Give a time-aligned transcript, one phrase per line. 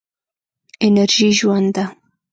[0.85, 1.83] انرژي ژوند ده.